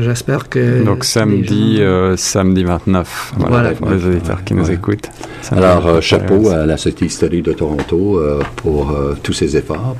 j'espère 0.00 0.48
que... 0.48 0.84
Donc 0.84 1.04
samedi, 1.04 1.80
samedi 2.16 2.64
29, 2.64 3.34
voilà, 3.36 3.70
pour 3.70 3.90
les 3.90 4.04
auditeurs 4.06 4.44
qui 4.44 4.54
nous 4.54 4.70
écoutent. 4.70 5.10
Alors, 5.50 6.00
chapeau 6.00 6.50
à 6.50 6.66
la 6.66 6.76
Société 6.76 7.06
historique 7.06 7.44
de 7.44 7.52
Toronto 7.52 8.20
pour 8.56 8.96
tous 9.22 9.32
ces 9.32 9.56
efforts. 9.56 9.96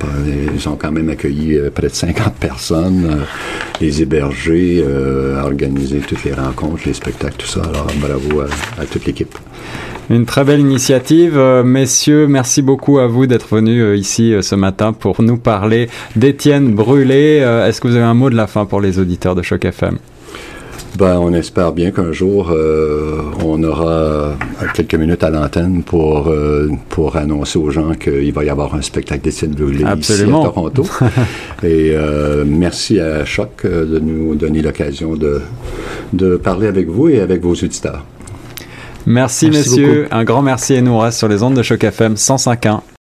Ils 0.55 0.69
ont 0.69 0.75
quand 0.75 0.91
même 0.91 1.09
accueilli 1.09 1.59
près 1.73 1.87
de 1.87 1.93
50 1.93 2.33
personnes, 2.35 3.21
les 3.81 4.01
hébergés, 4.01 4.83
organisé 5.43 5.99
toutes 5.99 6.23
les 6.23 6.33
rencontres, 6.33 6.42
les 6.85 6.93
spectacles, 6.93 7.35
tout 7.37 7.47
ça. 7.47 7.61
Alors 7.61 7.87
bravo 7.99 8.41
à, 8.41 8.85
toute 8.85 9.05
l'équipe. 9.05 9.37
Une 10.09 10.25
très 10.25 10.43
belle 10.43 10.59
initiative. 10.59 11.37
Euh, 11.37 11.63
messieurs, 11.63 12.27
merci 12.27 12.61
beaucoup 12.61 12.99
à 12.99 13.07
vous 13.07 13.25
d'être 13.25 13.55
venus 13.55 13.81
euh, 13.81 13.95
ici 13.95 14.33
euh, 14.33 14.41
ce 14.41 14.55
matin 14.55 14.91
pour 14.91 15.21
nous 15.21 15.37
parler 15.37 15.89
d'Étienne 16.15 16.73
Brûlé. 16.73 17.37
Est-ce 17.37 17.79
que 17.79 17.87
vous 17.87 17.95
avez 17.95 18.05
un 18.05 18.13
mot 18.13 18.29
de 18.29 18.35
la 18.35 18.47
fin 18.47 18.65
pour 18.65 18.81
les 18.81 18.99
auditeurs 18.99 19.35
de 19.35 19.41
Choc 19.41 19.63
FM? 19.63 19.97
Ben, 20.97 21.17
on 21.17 21.33
espère 21.33 21.71
bien 21.71 21.89
qu'un 21.89 22.11
jour, 22.11 22.51
euh, 22.51 23.21
on 23.43 23.63
aura 23.63 23.89
euh, 23.89 24.33
quelques 24.75 24.93
minutes 24.93 25.23
à 25.23 25.31
l'antenne 25.31 25.81
pour, 25.81 26.27
euh, 26.27 26.69
pour 26.89 27.15
annoncer 27.15 27.57
aux 27.57 27.71
gens 27.71 27.93
qu'il 27.95 28.31
va 28.31 28.43
y 28.43 28.49
avoir 28.49 28.75
un 28.75 28.81
spectacle 28.83 29.21
d'Étienne 29.21 29.51
Brûlé 29.51 29.85
ici 29.99 30.21
à 30.21 30.25
Toronto. 30.25 30.85
Et 31.63 31.95
merci 32.45 32.99
à 32.99 33.25
Choc 33.25 33.65
de 33.65 33.99
nous 33.99 34.35
donner 34.35 34.61
l'occasion 34.61 35.15
de, 35.15 35.41
de 36.13 36.37
parler 36.37 36.67
avec 36.67 36.87
vous 36.87 37.09
et 37.09 37.21
avec 37.21 37.41
vos 37.41 37.53
auditeurs. 37.53 38.03
Merci, 39.05 39.49
messieurs. 39.49 40.07
Un 40.11 40.23
grand 40.23 40.41
merci 40.41 40.75
et 40.75 40.81
nous 40.81 40.97
reste 40.97 41.17
sur 41.17 41.27
les 41.27 41.41
ondes 41.41 41.55
de 41.55 41.63
Choc 41.63 41.83
FM 41.83 42.13
105.1. 42.13 42.92